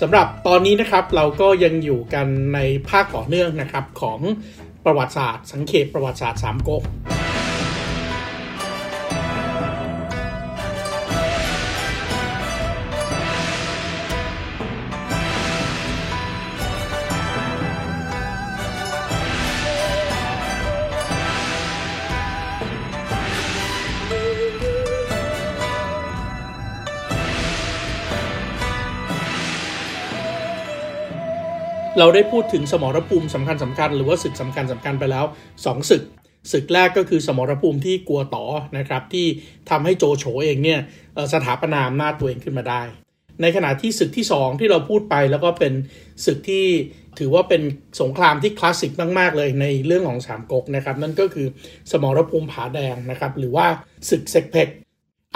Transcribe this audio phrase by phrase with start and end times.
[0.00, 2.58] สำหรับตอนนี้นะครับเราก็ยังอยู่กันใน
[2.88, 4.20] ภาคต่อเนื่องนะครับของ
[4.84, 6.82] ประวัติศาสตร์ สังเขตประวัติศาสตร์สามก๊ก
[31.98, 35.24] เราได้พูดถึงสมรภูมิสำคัญสำคัญหรือว่าศึกสำคัญสำคัญไปแล้ว
[35.56, 36.02] 2 ศึก
[36.52, 38.44] ศึกแรกก็คือสมรภูมิที่กัวต๋อ
[38.78, 39.26] นะครับที่
[39.70, 40.80] ทำให้โจโฉเองเนี่ย
[41.32, 42.82] สถาปนาอำนาจตัวเองขึ้นมาได้
[43.42, 45.72] ในขณะที่ศึกที่ 2 ที่เราพูดไปแล้วก็เป็น
[46.24, 46.66] ศึกที่
[47.18, 47.62] ถือว่าเป็น
[48.00, 51.46] สงครามที่คลาสสิกมาก ๆ เลยในเรื่องของสามก๊กนะครับนั่นก็คือ
[51.90, 53.66] สมรภูมิผาแดงนะครับหรือว่า
[54.10, 54.68] ศึกเซกเพก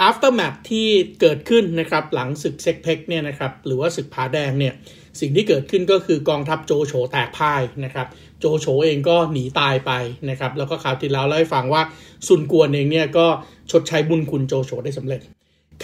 [0.07, 0.87] aftermath ที่
[1.21, 4.73] เกิดขึ้นนะครับหลังศึกเซ็กเพ็กเนี่ยนะครับหรือว่าศึกผาแดงเนี่ย
[5.19, 8.07] สิ่งที่เกิดขึ้นก็คือกองทัพโจโฉแตกพ่ายนะครับ
[8.39, 9.91] โจโฉเองก็หนีตายไป
[10.29, 11.81] นะครับ แล้วก็ข่าวที่แล้วเล่าให้ฟังว่า
[12.27, 13.27] ซุนกวนเองเนี่ยก็
[13.71, 15.21] ชดใช้บุญคุณโจโฉได้สำเร็จ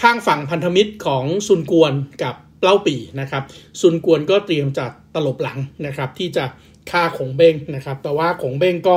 [0.00, 3.42] ข้างฝั่งพันธมิตรของซุนกวนกับเล่าปีนะครับ
[3.80, 6.44] ซุนกวนก็เตรียมจัดตลบหลังนะครับ ที่จะ
[6.90, 8.96] ฆ่าขงเบ้งนะครับ แต่ว่าขงเบ้งก็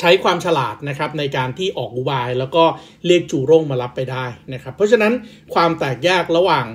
[0.00, 2.64] ใช้ความฉลาดนะครับในการที่ออกอุบายแล้วก็
[3.06, 5.12] เรียกจูร่งมารับไปได้นะครับ เพราะฉะนั้น
[5.54, 6.66] ความแตกแยกระหว่าง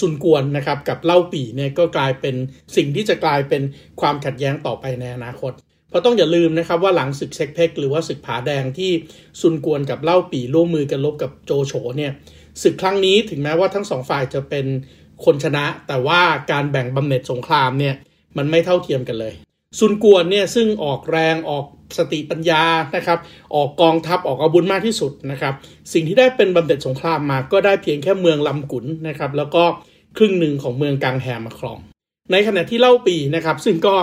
[0.00, 2.34] ซุนกวนนะครับกับเล่าปี่เนี่ยก็กลายเป็น
[2.76, 3.62] สิ่งที่จะกลายเป็น
[4.00, 5.52] ความขัดแย้งต่อไปในอนาคต
[5.90, 8.90] เพราะต้องอย่าลืมนะครับว่าหลังศึกเซ็กเพกหรือว่าศึกผาแดงที่
[9.40, 12.12] ซุนกวนกับเล่าปี่ร่วมมือกันลบกับโจโฉเนี่ย
[12.62, 14.66] ศึกครั้งนี้ถึงแม้ว่าทั้งสองฝ่ายจะเป็น
[15.24, 16.20] คนชนะ แต่ว่า
[16.52, 17.94] การแบ่งบำเหน็จสงครามเนี่ย
[18.36, 19.34] มันไม่เท่าเทียมกันเลย
[19.78, 21.64] ซุนกวนเนี่ยซึ่งออกแรงออก
[21.98, 22.62] สติปัญญา
[22.96, 23.18] นะครับ
[23.54, 25.54] ออกกองทัพออกอาวุธมากที่สุดนะครับ
[25.92, 29.64] สิ่งที่ได้เป็นบำเหน็จสงครามมาก็ได้เพียงแค่เมืองลำกุนนะครับแล้วก็
[30.16, 31.78] ครึ่งหนึ่งของเมืองกังแฮมมาครอง
[32.32, 33.94] ในขณะที่เล่าปีนะครับซึ่งก็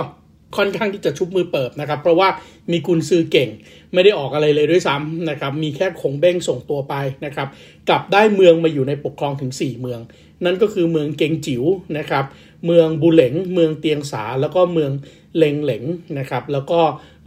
[0.56, 2.28] ค่อนข้างที่จะชุบมือเปิบนะครับ เพราะว่า
[2.72, 3.48] มีกุนซือเก่ง
[3.92, 7.48] ไม่ได้ออกอะไรเลยด้วยซ้ำนะครับ มีแค่คงเบ้งส่งตัวไปนะครับ
[7.88, 10.00] กลับได้เมืองมาอยู่ในปกครองถึง 4 เมือง
[10.44, 11.64] นั่นก็คือเมืองเกงจิ๋ว
[11.98, 12.24] นะครับ
[12.66, 14.90] เมืองบุเหลง เมืองเตียงสา แล้วก็เมือง
[15.36, 15.84] เลงเหลง
[16.18, 16.80] นะครับ แล้วก็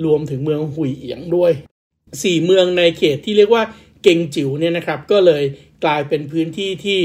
[0.06, 1.52] รวมถึงเมืองหุยเอียงด้วย
[2.00, 3.64] 4 เมืองในเขตที่เรียกว่า
[4.04, 5.44] เกงจิ๋วเนี่ยนะครับ ก็เลย
[5.84, 7.00] กลายเป็นพื้นที่ที่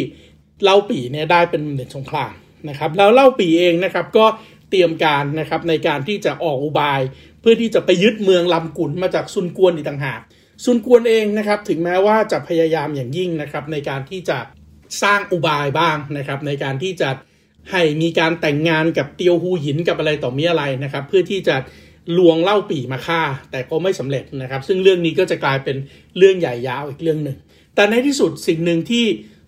[0.63, 2.33] เล่าปีเนี่ยได้เป็นเด่นสงคราม
[2.69, 4.27] นะครับ แล้วเล่าปีเองนะครับก็
[4.71, 7.01] เตรียมการนะครับในการที่จะออกอุบาย
[7.41, 10.21] เพื่อที่จะไปยึดเมืองลำกุนมาจากซุนกวนอีกต่างหาก
[10.65, 14.39] ซุนกวนเองนะครับถึงแม้ว่าจะพยายามอย่างยิ่งนะครับในการที่จะ
[15.03, 17.11] สร้างอุบายบ้างนะครับในการที่จะ
[17.71, 21.57] ให้มีการแต่งงานกับเตียวฮูหินกับอะไรต่อมีอะไรนะครับเพื่อที่จะ
[22.19, 25.77] ลวงเล่าปี่มาฆ่า แต่ก็ไม่สำเร็จนะครับ ซึ่งเรื่องนี้ก็จะกลายเป็น
[26.19, 27.39] เรื่องใหญ่ยาวอีกเรื่องหนึ่ง
[27.75, 29.05] แต่ในที่สุดสิ่งหนึ่งที่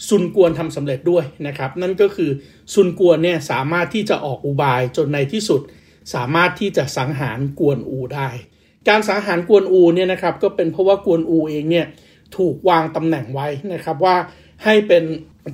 [0.09, 2.31] ซุนกวนทำสำเร็จด้วยนะครับ นั่นก็คือ
[2.75, 5.61] ซุนกวนเนี่ยสามารถที่จะออกอุบายจนในที่สุด
[6.15, 8.29] สามารถที่จะสังหารกวนอูได้
[8.89, 11.87] การสังหารกวนอูเนี่ยนะครับก็เป็นเพราะว่ากวนอูเองเนี่ย
[12.37, 14.17] ถูกวางตำแหน่งไว้นะครับว่า
[14.65, 15.05] ให้เป็น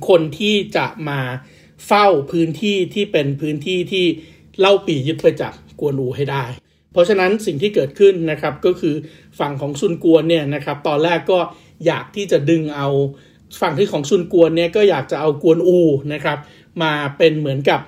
[0.09, 1.19] คนที่จะมา
[1.87, 4.05] เฝ้าพื้นที่ที่เป็นพื้นที่ที่
[4.59, 6.43] เล่าปียึดไปจากกวนอูให้ได้
[6.91, 8.95] เพราะฉะนั้นสิ่งที่เกิดขึ้นนะครับก็คือ
[9.39, 11.39] ฝั่งของซุนกวนเนี่ยนะครับตอนแรกก็
[11.85, 12.89] อยากที่จะดึงเอา
[13.61, 15.79] ฝั่งที่ของซุนกวนเนี่ยก็อยากจะเอากวนอู
[16.13, 16.37] นะครับ
[16.83, 17.81] มาเป็นเหมือนกับ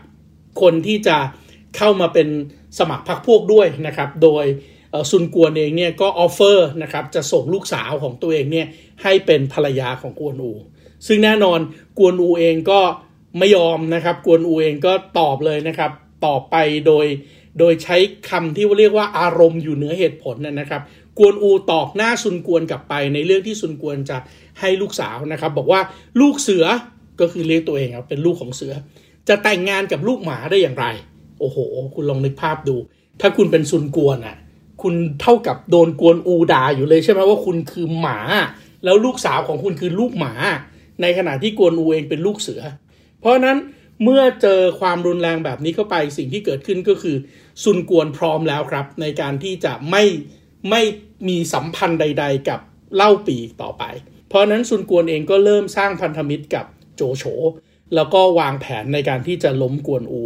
[0.61, 1.17] คนที่จะ
[1.77, 2.27] เข้ามาเป็น
[2.79, 4.45] สมัครพรรคพวกด้วยนะครับ โดย
[5.11, 8.67] ซุนกวนเองเนี่ยก็ offer นะครับจะส่งลูกสาวของตัวเองเนี่ย
[9.03, 10.51] ให้เป็นภรรยาของกวนอู
[11.07, 11.59] ซึ่งแน่นอน
[11.97, 12.79] กวนอูเองก็
[13.37, 15.91] ไม่ยอมนะครับ กวนอูเองก็ตอบเลยนะครับ
[16.25, 16.55] ตอบไป
[16.87, 17.05] โดย
[17.59, 17.97] โดยใช้
[18.29, 20.81] คำที่เรียกว่าอารมณ์อยู่เหนือเหตุผลนะครับ
[21.19, 24.17] กวนอูตอบหน้าซุนกวนกลับไปในเรื่องที่ซุนกวนจะ
[24.59, 25.81] ให้ลูกสาวนะครับ บอกว่า
[26.21, 26.65] ลูกเสือ
[27.19, 28.73] ก็คือเรียกตัวเองครับเป็นลูกของเสือ
[29.27, 30.85] จะแต่งงานกับลูกหมาได้อย่างไร
[31.39, 31.57] โอ้โห
[31.95, 32.75] คุณลองนึกภาพดู
[33.21, 34.37] ถ้าคุณเป็นซุนกวนอะ
[34.81, 38.19] คุณเท่ากับโดนกวนอูด่าอยู่เลยใช่ไหมว่าคุณคือหมา
[38.83, 40.33] แล้วลูกสาวของคุณคือลูกหมา
[41.01, 42.61] ในขณะที่กวนอูเองเป็นลูกเสือ
[43.19, 43.57] เพราะนั้น
[44.03, 47.15] เมื่อเจอความรุนแรงแบบนี้เข้าไปสิ่งที่เกิดขึ้นก็คือ
[47.63, 50.03] ซุนกวนพร้อมแล้วครับ ในการที่จะไม่
[50.69, 50.81] ไม่
[51.27, 52.59] มีสัมพันธ์ใด ๆ กับ
[52.95, 53.83] เล่าปีต่อไป
[54.29, 56.65] เพราะนั้นซุนกวนเองก็เริ่มสร้างพันธมิตรกับ
[56.95, 57.23] โจโฉ
[57.95, 60.21] แล้วก็วางแผนในการที่จะล้มกวนอู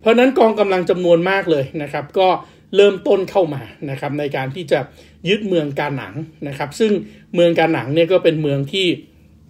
[0.00, 2.28] เพราะนั้นกองกำลังจำนวนมากเลยนะครับก็
[2.76, 4.80] เริ่มต้นเข้ามานะครับในการที่จะ
[5.28, 6.14] ยึดเมืองกาหนัง
[6.48, 6.92] นะครับ ซึ่ง
[7.34, 8.86] เมืองกาหนังเนี่ยก็เป็นเมืองที่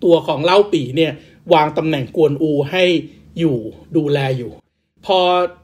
[0.05, 1.12] ตัวของเล่าปีเนี่ย
[1.55, 2.84] วางตำแหน่งกวนอูให้
[3.38, 3.56] อยู่
[3.96, 4.52] ดูแลอยู่
[5.06, 5.19] พอ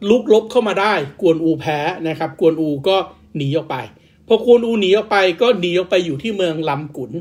[0.08, 1.78] ลุกลบเข้ามาได้กวนอูแพ้
[2.08, 2.96] นะครับ กวนอูก็
[3.36, 3.76] หนีออกไป
[4.28, 7.12] พอกวนอูหนีออกไปก็หนีออกไปอยู่ที่เมืองลำกุน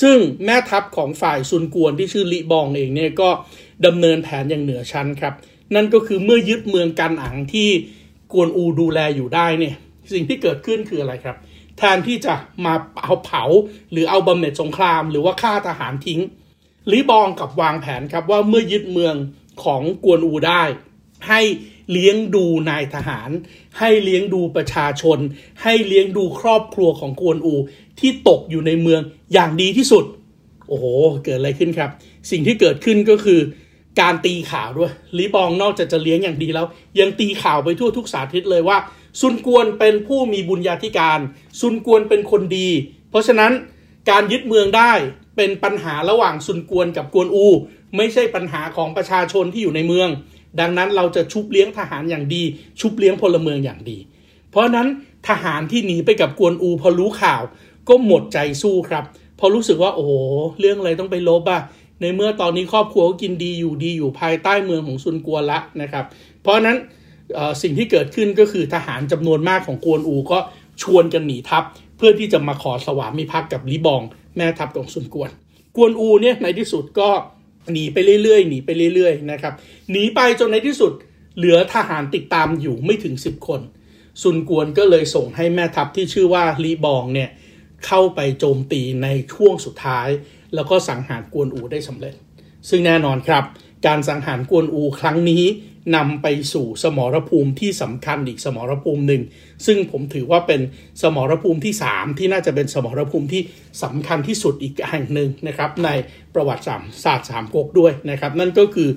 [0.00, 3.28] ซึ่งแม่ทัพของฝ่ายซุนกวนที่ชื่อลิบองเองเนี่ยก็
[3.86, 5.34] ดำเนินแผนอย่างเหนือชั้นครับ
[5.74, 7.68] นั่นก็คือเมื่อยึดเมืองกันอังที่
[8.32, 9.74] กวนอูดูแลอยู่ได้เนี่ย
[10.14, 11.36] สิ่งที่เกิดขึ้นคืออะไรครับ
[11.78, 12.34] แทนที่จะ
[12.64, 13.44] มาเอาเผา
[13.90, 16.20] หรือเอาบำเหน็จสงครามหรือว่าฆ่าทหารทิ้ง
[16.92, 19.14] ลิบองกับวางแผนครับว่าเมื่อยึดเมือง
[19.64, 20.62] ของกวนอูได้
[21.28, 21.40] ให้
[21.92, 23.30] เลี้ยงดูนายทหาร
[23.78, 25.18] ให้เลี้ยงดูประชาชน
[25.62, 27.54] ให้เลี้ยงดูครอบครัวของกวนอู
[28.00, 29.00] ที่ตกอยู่ในเมือง
[29.32, 30.04] อย่างดีที่สุด
[30.68, 30.84] โอ้โห
[31.24, 31.90] เกิดอะไรขึ้นครับ
[32.30, 33.40] สิ่งที่เกิดขึ้นก็คือ
[34.00, 36.66] การตีข่าวด้วยลีบองนอกจากจะเลี้ยงอย่างดีแล้ว
[37.00, 38.78] ยังตีข่าวไปทั่วทุกสาธิตเลยว่า
[39.20, 41.18] ซุนกวนเป็นผู้มีบุญญาธิการ
[41.60, 42.68] ซุนกวนเป็นคนดี
[43.10, 43.52] เพราะฉะนั้น
[44.10, 44.92] การยึดเมืองได้
[45.36, 47.46] เป็นปัญหาระหว่างซุนกวนกับกวนอู
[47.96, 50.08] ไม่ใช่ปัญหาของประชาชนที่อยู่ในเมือง
[50.60, 52.42] ดังนั้นเราจะชุบเลี้ยงทหารอย่างดี
[52.80, 53.98] ชุบเลี้ยงพลเมืองอย่างดี
[54.50, 54.86] เพราะนั้น
[55.28, 57.42] ทหารที่หนีไปกับกวนอูพอรู้ข่าว
[57.88, 59.04] ก็หมดใจสู้ครับ
[59.38, 60.12] พอรู้สึกว่าโอ้โห
[60.60, 61.60] เรื่องอะไรต้องไปลบอะ
[62.00, 66.04] ในเมื่อตอนนี้ครอบครัวก็กินดีอยู่ดีอยู่ภายใต้เมืองของซุนกวนละนะครับ
[66.42, 66.76] เพราะนั้น
[67.62, 70.38] สิ่งที่เกิดขึ้นก็คือทหารจำนวนมากของกวนอูก็
[70.82, 71.64] ชวนกันหนีทัพ
[71.96, 74.02] เพื่อที่จะมาขอสวามิภักดิ์กับลิบอง
[74.36, 75.30] แม่ทัพของซุนกวน
[75.76, 77.08] กวนอูเนี่ยในที่สุดก็
[77.72, 79.54] หนีไปเรื่อยๆหนีไปเรื่อยๆนะครับ
[79.90, 80.92] หนีไปจนในที่สุด
[81.36, 83.60] เหลือทหารติดตามอยู่ไม่ถึง 10 คน
[84.22, 87.30] ซุนกวนก็เลยส่งให้แม่ทัพที่ชื่อว่าลีบองเนี่ย
[87.86, 90.08] เข้าไปโจมตีในช่วงสุดท้าย
[90.54, 92.14] แล้วก็สังหารกวนอูได้สำเร็จ
[92.68, 93.44] ซึ่งแน่นอนครับ
[93.86, 95.44] การสังหารกวนอูครั้งนี้
[95.94, 99.22] นำไปสู่สมรภูมิที่สำคัญอีกสมรภูมิหนึ่ง
[99.66, 100.60] ซึ่งผมถือว่าเป็น
[101.02, 103.42] สมรภูมิที่ 3 ที่น่าจะเป็นสมรภูมิที่
[103.82, 105.88] สำคัญที่สุดอีกแห่งหนึ่งนะครับ ใน
[106.34, 108.88] ประวัติศาสตร์สามก๊กด้วยนะครับ นั่นก็คือ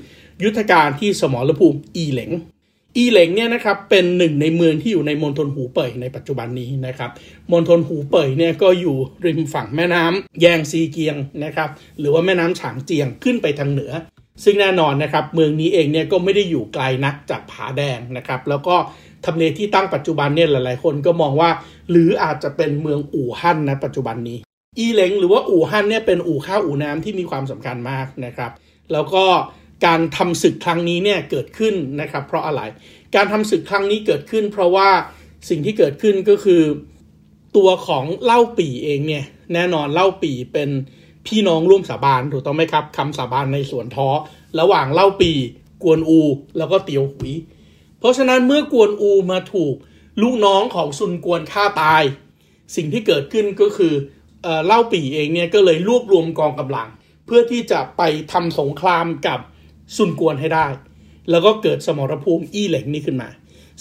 [0.44, 2.31] ยุทธการที่สมรภูมิอีเหลง
[2.97, 7.09] อีเหลงเนี่ยนะครับเป็นหนึ่งในเมืองที่อยู่ในมณฑลหูเป่ยในปัจจุบันนี้นะครับ
[7.51, 11.69] มณฑลหูเป่ยเนี่ยก็อยู่ริมฝั่งแม่น้ำแยงซีเกียงนะครับ
[12.00, 13.91] หรือว่าแม่น้ำฉางเจียงขึ้นไปทางเหนือ
[14.44, 18.75] ซึ่งแน่นอนนะครับเมืองนี้เองเนี่ยก็ไม่ได้อยู่ไกลนักจากผาแดงนะครับแล้วก็
[19.25, 21.50] ทำเลที่ตั้งปัจจุบันเนี่ยหลาย ๆ คนก็มองว่า
[21.89, 24.38] หรืออาจจะเป็นเมืองอู่ฮั่นนะปัจจุบันนี้
[24.80, 28.51] อีเหลงหรือว่าอู่ฮั่นเนี่ยเป็นอู่ข้าวอู่น้ำที่มีความสำคัญมากนะครับ
[28.91, 29.24] แล้วก็
[29.86, 32.62] การทำศึกครั้งนี้เนี่ยเกิดขึ้นนะครับ เพราะอะไร
[33.15, 34.89] การทำศึกครั้งนี้เกิดขึ้น เพราะว่า
[35.50, 36.62] สิ่งที่เกิดขึ้นก็คือ
[37.57, 40.69] ตัวของเล่าปี่เองเนี่ยแน่นอนเล่าปี่เป็น
[41.27, 44.10] พี่น้องร่วมสาบานถูกต้องไหมครับคำสาบานในสวนท้อ
[44.60, 45.31] ระหว่างเล่าปี
[45.83, 46.21] กวนอู
[46.57, 47.31] แล้วก็เตียวหุย
[48.00, 49.75] เพราะฉะนั้นเมื่อกวนอูมาถูก
[50.21, 52.04] ลูกน้องของซุนกวนฆ่าตาย
[52.75, 53.94] สิ่งที่เกิดขึ้นก็คือ
[54.66, 56.89] เล่าปีเองเนี่ยก็เลยรวบรวมกองกำลัง
[57.25, 58.01] เพื่อที่จะไป
[58.31, 59.39] ทำสงครามกับ
[59.98, 60.68] ซุนกวนให้ได้
[61.30, 63.30] แล้วก็เกิดสมรภูมิอี้เหล็งนี่ขึ้นมา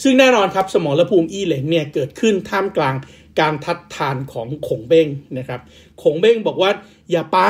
[0.02, 2.94] ซึ่งแน่นอนครับสมรภูมิอี้เหล็งเนี่ยเกิดขึ้นท่ามกลาง
[3.40, 5.08] การทัดทานของขงเบ้ง
[5.38, 5.60] นะครับ
[6.02, 6.70] ขงเบ้งบอกว่า
[7.10, 7.40] อย่าไป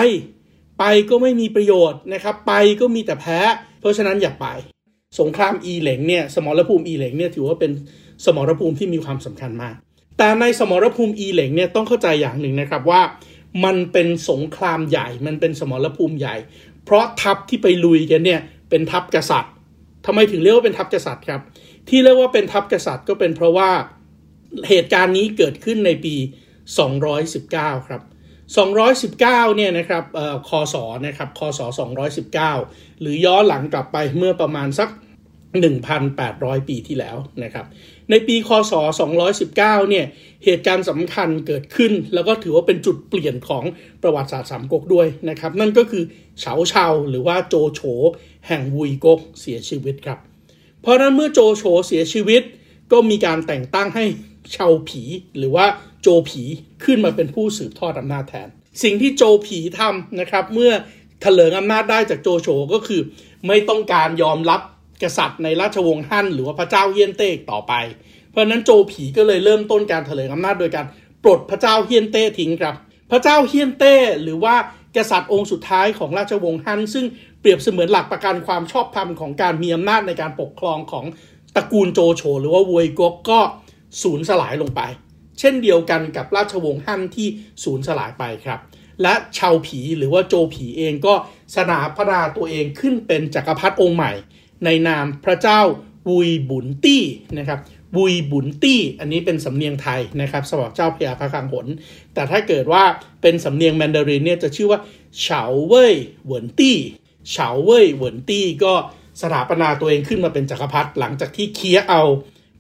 [0.78, 3.40] ไปก็ไม่มีประโยชน์นะครับ ไปก็มีแต่แพ้
[3.80, 4.46] เพราะฉะนั้นอย่าไป
[5.20, 7.72] สงครามอีเหลงเนี่ยสมรภูมิอีเหลงเนี่ยถือว่าเป็น
[8.24, 9.74] สมรภูมิที่มีความสำคัญมาก
[10.18, 13.02] แต่ในสมรภูมิอีเหลงเนี่ยต้องเข้าใจอย่างหนึ่งนะครับว่า
[13.64, 16.36] มันเป็นสงครามใหญ่ มันเป็นสมรภูมิใหญ่
[16.84, 19.52] เพราะทัพที่ไปลุยกันเนี่ยเป็นทัพกษัตริย์
[20.06, 21.40] ทำไมถึงเรียกว่าเป็นทัพกษัตริย์ครับ
[21.88, 23.70] ที่เรียกว่าเป็นทัพกษัตริย์ก็เป็นเพราะว่า
[24.68, 26.14] เหตุการณ์นี้เกิดขึ้นในปี
[27.00, 28.02] 219 ครับ
[28.56, 29.18] 219
[29.56, 30.04] เนี่ยนะครับ
[30.48, 30.74] คศ
[31.06, 31.60] นะครับคศ
[32.30, 34.88] 219 หรือย้อนหลังกลับไปเมื่อประมาณสัก
[35.58, 37.66] 1,800 ปีที่แล้วนะครับ
[38.10, 38.72] ในปีคศ
[39.32, 40.06] 219เนี่ย
[40.44, 43.64] เหตุการณ์สำคัญเกิดขึ้น แล้วก็ถือว่าเป็นจุดเปลี่ยนของ
[44.02, 46.04] ประวัติศาสตร์สามก๊กด้วยนะครับ นั่นก็คือ
[46.40, 47.80] เฉาเชาหรือว่าโจโฉ
[48.46, 50.18] แห่งวุยก๊กเสียชีวิตครับ
[50.82, 52.42] เพราะนั้นเมื่อโจโฉเสียชีวิต
[52.92, 54.04] ก็มีการแต่งตั้งให้
[54.52, 55.02] เชาผี
[55.38, 55.66] หรือว่า
[56.02, 56.42] โจผี
[56.84, 58.48] ขึ้นมาเป็นผู้สืบทอดอำนาจแทน
[58.82, 60.72] สิ่งที่โจผีทำนะครับ เมื่อ
[61.24, 63.00] ถลิงอำนาจได้จากโจโฉก็คือ
[63.46, 64.60] ไม่ต้องการยอมรับ
[65.02, 67.72] กษัตริย์ในราชวงศ์ฮั่นหรือว่าพระเจ้าเฮียนเต้ต่อไป
[68.30, 70.86] เพราะนั้นโจผีก็เลยเริ่มต้นการถลิงอำนาจโดยการ
[71.24, 72.74] ปลดพระเจ้าเฮียนเต้ทิ้งครับ
[73.10, 74.54] พระเจ้าเฮียนเต้หรือว่า
[74.96, 77.06] กษัตริย์องค์สุดท้ายของราชวงศ์ฮั่นซึ่ง
[77.40, 81.04] เปรียบเสมือนหลักประกันความชอบธรรมของการมีอำนาจในการปกครองของ
[81.56, 83.40] ตระกูลโจโฉหรือว่าวยกกก็
[84.02, 84.80] สูญสลายลงไป
[85.38, 87.28] เช่นเดียวกันกับราชวงศ์ฮั่นที่
[87.64, 88.60] สูญสลายไปครับ
[89.02, 91.14] และชาวผีหรือว่าโจผีเองก็
[91.56, 94.12] สนาพระดาตัวเองขึ้นเป็นจักรพรรดิองค์ใหม่
[94.64, 95.60] ในนามพระเจ้า
[96.08, 97.04] วุยบุนตี้
[97.38, 97.60] นะครับ
[97.96, 101.66] วุยบุนตี้ อันนี้เป็นสำเนียงไทยนะครับสำหรับเจ้าพญาพระคังหน
[102.14, 102.82] แต่ถ้าเกิดว่า
[103.22, 104.80] เป็นสำเนียงแมนดารินเนี่ยจะชื่อว่า
[105.20, 106.78] เฉาเว่ยเหวินตี้
[107.30, 108.74] เฉาเว่ยเหวินตี้ก็
[109.22, 112.02] สถาปนาตัวเองขึ้นมาเป็นจักรพรรดิหลังจากที่เคียเอา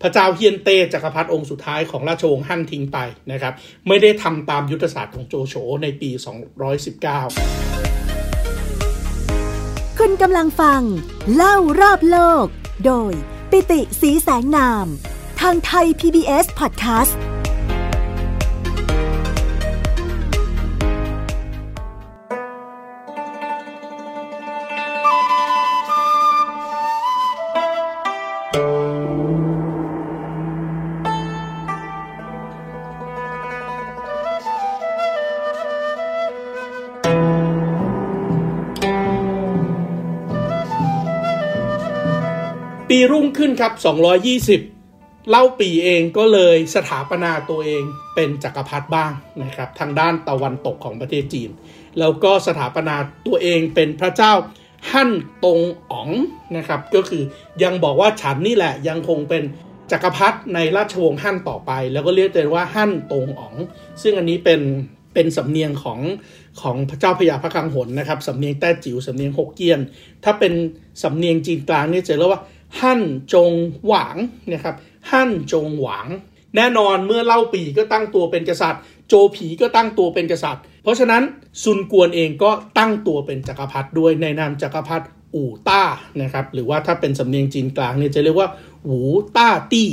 [0.02, 2.98] พระเจ้าเฮียนเต้จักรพรรดิองค์สุดท้ายของราชวงศ์ฮั่นทิ้งไป
[3.32, 3.52] นะครับ
[3.88, 6.10] ไม่ได้ทำตามยุทธศาสตร์ของโจโฉในปี
[7.44, 10.82] 219 คุณกำลังฟัง
[11.34, 12.46] เล่ารอบโลก
[12.86, 13.12] โดย
[13.50, 14.86] ปิติสีแสงนาม
[15.40, 17.27] ทางไทย PBS Podcast ส
[43.10, 43.72] รุ่งขึ้นครับ
[44.56, 47.82] 220 เล่าปีเองก็เลยสถาปนาตัวเอง
[48.14, 49.12] เป็นจักรพรรดิบ้าง
[49.42, 51.50] นะครับทางด้านตะวันตกของประเทศจีน
[51.98, 54.32] แล้วก็สถาปนาตัวเองเป็นพระเจ้า
[54.90, 55.10] ฮั่น
[55.44, 56.10] ตงอ๋อง
[56.56, 57.22] นะครับก็คือ
[57.62, 59.42] ยังบอกว่าฉันนี่แหละยังคงเป็น
[59.92, 63.54] จักรพรรดิในราชวงศ์ฮั่นต่อไป แล้วก็เรียกตัวว่าฮั่นตงอ๋อง
[64.02, 64.60] ซึ่งอันนี้เป็น
[65.14, 66.00] เป็นสำเนียงของ
[66.60, 69.80] ของพระเจ้าพญาพระคังหนนะครับสำเนียงแต้จิ๋วสำเนียงฮกเกี้ยน
[70.24, 70.52] ถ้าเป็น
[71.02, 72.42] สำเนียงจีนกลางนี่จะเรียกว่า
[72.80, 73.52] ฮั่นจง
[73.86, 74.16] หวาง
[74.52, 74.74] นะครับ
[75.10, 76.08] ฮั่นจงหวาง
[76.56, 81.22] แน่นอนเมื่อเล่าปีก็ตั้งตัวเป็นกษัตริย์ โจผีก็ตั้งตัวเป็นกษัตริย์ เพราะฉะนั้น
[81.62, 85.82] ซุนกวนเองก็ตั้งตัวเป็นจักรพรรดิด้วยในนามจักรพรรดิอู่ต้า
[86.22, 88.48] นะครับหรือว่าถ้าเป็นสำเนียงจีนกลางเนี่ยจะเรียกว่า
[88.86, 89.00] หู
[89.36, 89.90] ต้าตี้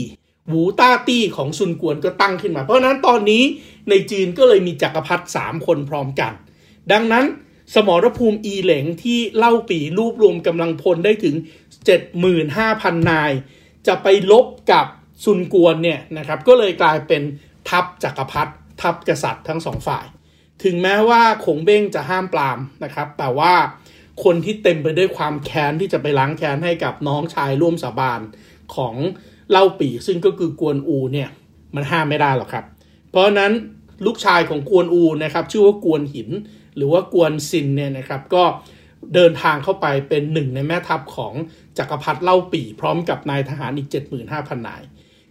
[0.51, 3.43] หูต้าตี้ของซุนกวนก็ตั้งขึ้นมา เพราะฉะนั้นตอนนี้
[3.89, 6.33] ในจีนก็เลยมีจักรพรรดิสามคนพร้อมกัน
[6.91, 7.25] ดังนั้น
[7.73, 11.35] สมรภูมิอีเหลงที่เล่าปีรวบรวมกำลังพลได้ถึง
[12.01, 13.31] 75,000 นาย
[13.87, 14.85] จะไปลบกับ
[15.23, 17.21] ซุนกวนเนี่ยนะครับก็เลยกลายเป็น
[17.69, 20.05] ทัพจักรพรรดิทัพกษัตริย์ทั้งสองฝ่าย
[20.63, 23.53] ถึงแม้ว่าขงเบ้งจะห้ามปรามนะครับแต่ว่า
[24.23, 28.21] คนที่เต็มไปด้วยความแค้นที่จะไปล้างแค้นให้กับน้องชายร่วมสาบาน
[28.75, 28.95] ของ
[29.51, 31.29] เล่าปีซึ่งก็คือกวนอูเนี่ย
[31.75, 32.65] มันห้ามไม่ได้หรอกครับ
[33.09, 33.51] เพราะนั้น
[34.05, 36.29] ลูกชายของกวนอูนะครับชื่อว่ากวนหิน
[36.75, 38.43] หรือว่ากวนซินเนี่ยนะครับก็
[39.15, 41.33] เดินทางเข้าไปเป็นหนึ่งในแม่ทัพของ
[41.77, 43.89] จักรพรรดิเล่าปี่พร้อมกับนายทหารอีก
[44.27, 44.83] 75,000 นาย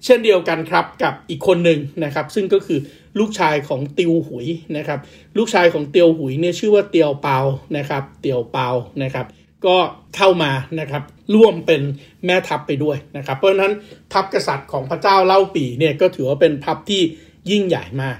[0.04, 2.78] เช่นเดียวกันครับกับอีกคนหนึ่งนะครับ ซึ่งก็คือ
[3.18, 4.46] ลูกชายของติวหุย
[4.76, 5.00] นะครับ
[5.38, 7.38] ลูกชายของเตียวหุยเนี่ยชื่อว่าเตียวเปา
[7.76, 8.68] นะครับ เตียวเปา
[9.02, 9.26] นะครับ
[9.66, 9.76] ก็
[10.16, 11.02] เข้ามานะครับ
[11.34, 11.82] ร่วมเป็น
[12.24, 13.72] แม่ทัพไปด้วยนะครับ เพราะฉะนั้น
[14.12, 17.02] ทัพกษัตริย์ของพระเจ้าเล่าปี่เนี่ยก็ถือว่าเป็นทัพที่
[17.50, 18.18] ยิ่งใหญ่มาก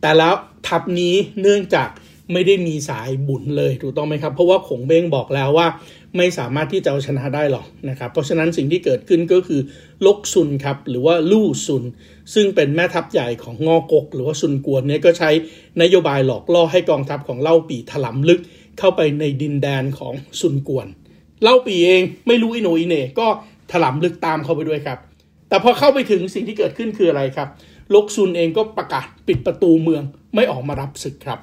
[0.00, 0.34] แต่แล้ว
[0.68, 1.88] ทัพนี้เนื่องจาก
[2.32, 5.66] ไม่ได้มีสายบุญเลยถูกต้องไหมครับ เพราะว่าขงเบ้งบอกแล้วว่า
[6.16, 9.60] ไม่สามารถที่จะเอาชนะได้หรอกนะครับ เพราะฉะนั้นสิ่งที่เกิดขึ้นก็คือ
[10.06, 11.84] ลกซุนครับหรือว่าลู่ซุน
[12.34, 15.30] ซึ่งเป็นแม่ทัพใหญ่ของงอกก หรือว่าซุนกวนเนี่ยก็ใช้
[15.82, 18.40] นโยบายหลอกล่อให้กองทัพของเล่าปีถลำลึก
[18.78, 20.86] เข้าไปในดินแดนของซุนกวน
[21.42, 23.26] เล่าปีเองไม่รู้อิโนอิเน่ก็
[23.72, 24.98] ถลำลึกตามเข้าไปด้วยครับ
[25.48, 27.48] แต่พอเข้าไปถึงสิ่งที่เกิดขึ้นคืออะไรครับ
[27.94, 30.02] ลกซุนเองก็ประกาศปิดประตูเมือง
[30.34, 31.40] ไม่ออกมารับศึกครับ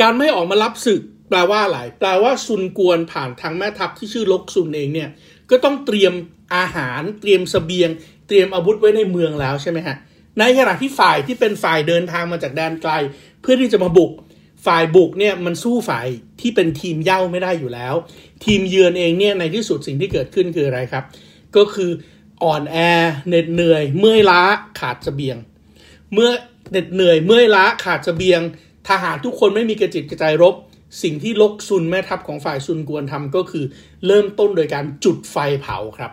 [0.00, 5.08] การไม่ออกมารับศึกแปลว่าอะไรแปลว่าซุนกวนผ่านทางแม่ทัพที่ชื่อลกซุนเองเนี่ย
[5.50, 6.12] ก็ต้องเตรียม
[6.56, 7.90] อาหาร เตรียมสเสบียง
[8.26, 9.96] เตรียมอาวุธไว้ในเมืองแล้วใช่ไหมฮะ
[10.38, 12.92] ในขณะที่ฝ่ายที่เป็นฝ่ายเดินทางมาจากแดนไกล
[13.40, 14.12] เพื่อที่จะมาบุก
[14.66, 16.06] ฝ่ายบุกเนี่ยมันสู้ฝ่าย
[16.40, 17.94] ที่เป็นทีมเย่าไม่ได้อยู่แล้ว
[18.44, 21.04] ทีมเยือนเองเนี่ยในที่สุดสิ่งที่เกิดขึ้นคืออะไรครับ
[21.56, 21.90] ก็คือ
[22.42, 22.76] อ่อนแอ
[23.28, 24.42] เหน็ดเหนื่อย เมื่อยล้า
[24.80, 25.36] ขาดสเสบียง
[26.12, 26.30] เมื่อ
[26.70, 28.40] เหน็ดเหนื่อยเมื่อยล้าขาดสเสบียง
[28.88, 30.54] ทหารทุกคนไม่มีกระจิตกระใจรบ
[31.02, 33.64] สิ่งที่ลกซุนแม่ทัพของฝ่ายซุนกวนทำก็คือ
[34.06, 36.12] เริ่มต้นโดยการจุดไฟเผาครับ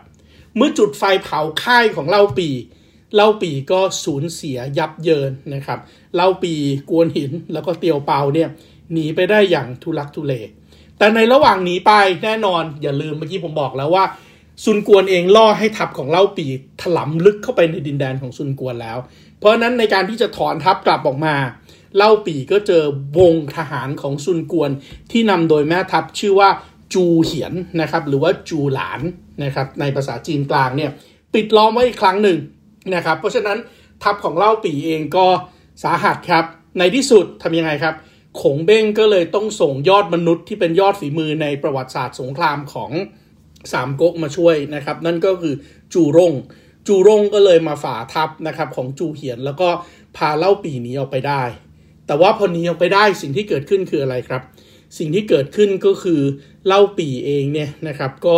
[0.55, 2.50] เมื่อจุดไฟเผาค่ายของเล่าปี
[3.15, 5.79] เล่าปีก็สูญเสียยับเยินนะครับ
[6.15, 6.53] เล่าปี
[6.89, 8.50] กวนหินแล้วก็เตียวเปาเนี่ย
[8.94, 10.34] หนีไปได้อย่างทุลักทุเล
[10.98, 11.91] แต่ในระหว่างหนีไป
[12.24, 14.05] แน่นอนอย่าลืมเมื่อกี้ผมบอกแล้วว่า
[14.64, 16.46] ซุนกวนเองล่อให้ทัพของเล่าปี
[16.82, 18.98] ถลำลึกเข้าไปในดินแดนของซุนกวนแล้ว
[19.40, 21.36] เพราะนั้นในการที่จะถอนทัพกลับออกมา
[21.98, 22.84] เล่าปีก็เจอ
[23.20, 24.72] วงทหารของซุนกวน
[25.12, 26.50] ที่นำโดยแม่ทัพชื่อว่า
[26.94, 29.02] จูเหียนนะครับหรือว่าจูหลาน
[29.44, 30.92] นะครับในภาษาจีนกลางเนี่ย
[31.34, 32.38] ปิดล้อมไว้อีกครั้งหนึ่ง
[32.96, 33.58] นะครับเพราะฉะนั้น
[34.04, 35.28] ทัพของเล่าปีเองก็
[35.84, 36.46] สาหัสครับ
[36.80, 37.96] ในที่สุดทำยังไงครับ
[38.42, 42.92] ขงเบ้งก็เลยต้องส่งยอดมนุษย์ที่เป็นยอดฝีมือในประวัติศาสตร์สงครามของ
[43.74, 45.53] สามก๊กมาช่วยนะครับ นั่นก็คือ
[45.93, 46.34] จูรง
[46.88, 49.69] จูรงก็เลยมาฝ่าทัพนะครับของจูเหียน แล้วก็
[50.17, 51.43] พาเล่าปีนี้ออกไปได้
[52.07, 54.41] แต่ว่าพอหนีออกไปได้สิ่งที่เกิดขึ้นคืออะไรครับ
[54.98, 56.22] สิ่งที่เกิดขึ้นก็คือ
[56.67, 58.38] เล่าปีเองเนี่ยนะครับก็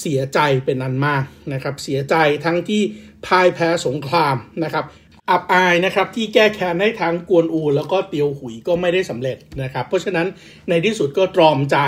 [0.00, 2.82] เสียใจเป็นอันมากนะครับเสียใจทั้งที่
[3.26, 4.84] พ่ายแพ้สงครามนะครับ
[5.30, 10.26] อับอายนะครับที่แก้แค้นให้ทั้งกวนอู แล้วก็เตียวหุยก็ไม่ได้สำเร็จนะครับ เพราะฉะนั้น
[10.68, 11.78] ในที่สุดก็ตรอมใจ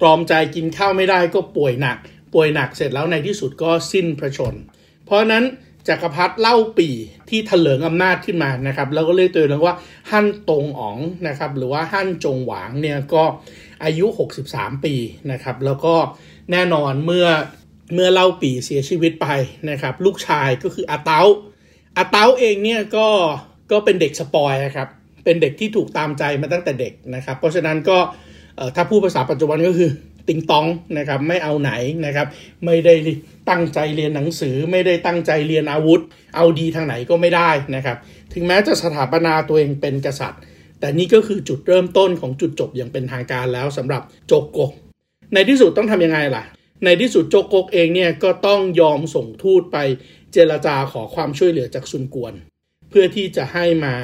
[0.00, 1.98] ตรอมใจกินข้าวไม่ได้ก็ป่วยหนัก
[2.34, 4.54] ป่วยหนักเสร็จแล้วในที่สุดก็สิ้นพระชน
[5.04, 5.44] เพราะนั้น
[5.88, 6.88] จักรพรรดิเล่าปี
[7.30, 9.76] ที่ถลิงอำนาจขึ้นมานะครับแล้วก็เรียกตัวเองว่า
[10.10, 13.24] ฮั่นตงอ๋องนะครับหรือว่าฮั่นจงหวางเนี่ยก็
[13.84, 14.06] อายุ
[14.46, 14.94] 63 ปี
[15.32, 15.94] นะครับแล้วก็
[16.52, 17.26] แน่นอนเมื่อ
[17.94, 19.26] เมื่อเล่าปีเสียชีวิตไป
[19.70, 21.20] นะครับลูกชายก็คืออาเตา
[21.96, 23.06] อาเตาเองเนี่ยก็
[23.70, 24.88] ก็เป็นเด็กสปอยครับ
[25.24, 27.98] เป็นเด็กที่ถูกตามใจมาตั้งแต่เด็กนะครับเพราะฉะนั้นก็
[28.76, 29.90] ถ้าพูดภาษาปัจจุบันก็คือ
[30.28, 30.66] ติงตอง
[30.98, 31.72] นะครับไม่เอาไหน
[32.06, 32.26] นะครับ
[32.66, 32.94] ไม่ได้
[33.48, 36.00] ตั้งใจเรียนหนังสือ ไม่ได้ตั้งใจเรียนอาวุธ
[36.36, 37.96] เอาดีทางไหนก็ไม่ได้นะครับ
[38.34, 40.40] ถึงแม้จะสถาปนาตัวเองเป็นกษัตริย์
[40.80, 44.72] แต่นี่ก็คือจุดเริ่มต้นของจุดจบอย่างเป็นทางการแล้วสำหรับโจโกก
[45.34, 46.44] ในที่สุดต้องทำยังไงล่ะ
[46.84, 49.78] ในที่สุดโจโกกเองเนี่ยก็ต้องยอมส่งทูตไป
[50.32, 52.32] เจรจาขอความช่วยเหลือจากซุนกวน
[52.90, 53.94] เพื่อที่จะให้มา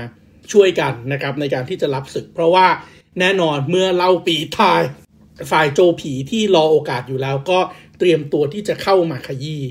[0.53, 2.67] ช่วยกันนะครับในการที่จะรับศึก เพราะว่า
[3.21, 4.83] แน่นอนเมื่อเล่าปีทาย
[5.51, 7.59] ฝ่ายโจผีที่รอโอกาสอยู่แล้วก็
[7.99, 9.63] เตรียมตัวที่จะเข้ามาขยี้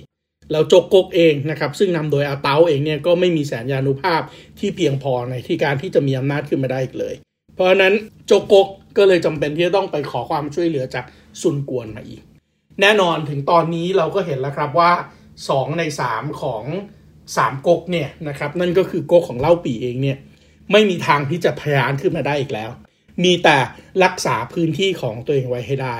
[0.51, 4.21] แล้วโจกกเองนะครับ ซึ่งนำโดยอาเตาเองเนี่ยก็ไม่มีแสนยานุภาพ
[4.59, 7.15] ที่เพียงพอในที่การที่จะมีอำนาจขึ้นมาได้อีกเลย
[7.53, 7.93] เพราะฉะนั้น
[8.27, 11.05] โจกกก็เลยจำเป็นที่จะต้องไปขอความช่วยเหลือจาก
[11.41, 12.21] ซุนกวนมาอีก
[12.81, 14.91] แน่นอนถึงตอนนี้เราก็เห็นแล้วครับว่า
[15.39, 16.63] 2 ใน 3 ของ
[17.15, 20.17] 3ก๊กเนี่ยนะครับนั่นก็คือก๊กของเล่าปีเองเนี่ย
[20.71, 22.69] ไม่มีทางที่จะพยานขึ้นมาได้อีกแล้ว
[23.23, 23.57] มีแต่
[24.03, 25.97] รักษาพื้นที่ของตัวเองไว้ให้ได้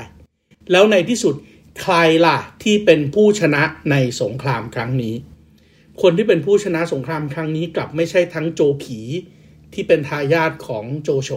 [0.72, 1.36] แล้วในที่สุด
[1.82, 1.96] ใคร
[2.26, 5.16] ล่ะที่เป็นผู้ชนะในสงครามครั้งนี้
[6.02, 9.00] คนที่เป็นผู้ชนะสงครามครั้งนี้กลับไม่ใช่ทั้งโจผี
[9.74, 11.32] ที่เป็นทายาทของโจโฉ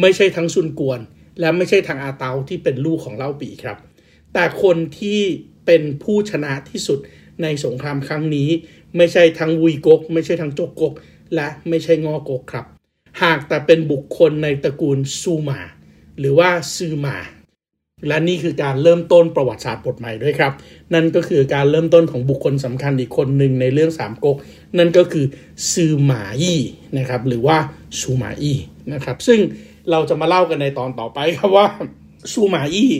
[0.00, 1.00] ไม่ใช่ทั้งซุนกวน
[1.40, 3.78] และไม่ใช่ทางอาเตาที่เป็นลูกของเล่าปีครับ
[4.34, 5.20] แต่คนที่
[5.66, 6.98] เป็นผู้ชนะที่สุด
[7.42, 8.48] ในสงครามครั้งนี้
[8.96, 10.92] ไม่ใช่ทั้งวุยกก ไม่ใช่ทั้งโจกก
[11.34, 12.66] และไม่ใช่งอกกครับ
[13.22, 15.60] หากแต่เป็นบุคคลในตระกูลซูมา
[16.18, 17.18] หรือว่าซือมา
[18.08, 20.52] และนี่คือการเริ่มต้นประวัติศาสตร์บทใหม่ด้วยครับ
[20.94, 24.36] นั่นก็คือการเริ่มต้นของบุคคลสำคัญอีกคนหนึ่งในเรื่องสามก๊ก
[24.78, 25.26] นั่นก็คือ
[25.72, 26.60] ซือมาอี้
[26.98, 27.56] นะครับหรือว่า
[28.00, 28.58] ซูมาอี้
[28.92, 29.40] นะครับซึ่ง
[29.90, 31.66] เราจะมาเล่ากันในตอนต่อไปครับว่า
[32.32, 32.92] ซูมาอี้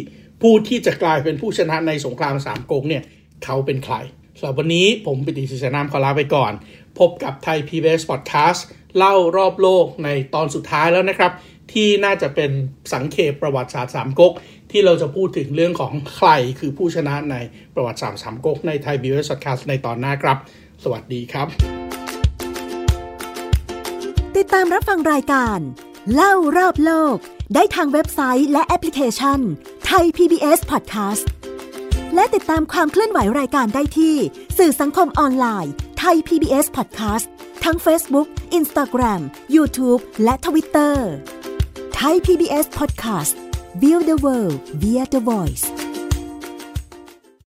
[0.42, 3.02] ผู้ที่จะกลายเป็นผู้ชนะในสงครามสามก๊กเนี่ย
[3.44, 3.94] เขาเป็นใคร
[4.38, 6.52] สำหรับวันนี้ผมปิติศิษนามขอลาไปก่อน
[6.98, 8.60] พบกับไทย PBS Podcast
[8.98, 11.32] เล่ารอบโลกในตอนสุดท้ายแล้วนะครับ
[11.72, 12.50] ที่น่าจะเป็น
[12.92, 14.32] สังเขปประวัติศาสตร์สามก๊ก
[14.70, 16.28] ที่เราจะพูดถึงเรื่องของใคร
[16.60, 17.36] คือผู้ชนะใน
[17.74, 20.38] ประวัติศาสตร์สามก๊กในไทยบิวเอสคาสในตอนหน้าครับ
[20.84, 21.46] สวัสดีครับ
[24.36, 25.58] ติดตามรับฟังรายการ
[26.14, 27.16] เล่ารอบโลก
[27.54, 29.38] ได้ทางเว็บไซต์และแอปพลิเคชัน
[29.86, 31.24] ไทย PBS Podcast
[32.14, 34.16] และติดตามความเคลื่อนไหวรายการได้ที่
[34.58, 37.26] สื่อสังคมออนไลน์ไทย PBS Podcast
[37.64, 39.20] ทั้ง Facebook, Instagram,
[39.54, 40.94] YouTube และ Twitter
[41.94, 43.34] ไทย PBS Podcast
[43.80, 45.79] Build the World via the Voice